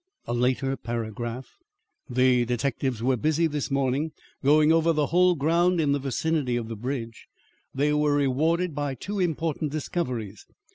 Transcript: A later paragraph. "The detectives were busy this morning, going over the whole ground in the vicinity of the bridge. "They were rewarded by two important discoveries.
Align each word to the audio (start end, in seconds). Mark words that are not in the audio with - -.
A 0.25 0.33
later 0.33 0.75
paragraph. 0.75 1.59
"The 2.09 2.43
detectives 2.45 3.03
were 3.03 3.17
busy 3.17 3.45
this 3.45 3.69
morning, 3.69 4.13
going 4.43 4.71
over 4.71 4.93
the 4.93 5.05
whole 5.05 5.35
ground 5.35 5.79
in 5.79 5.91
the 5.91 5.99
vicinity 5.99 6.55
of 6.55 6.69
the 6.69 6.75
bridge. 6.75 7.27
"They 7.71 7.93
were 7.93 8.15
rewarded 8.15 8.73
by 8.73 8.95
two 8.95 9.19
important 9.19 9.71
discoveries. 9.71 10.47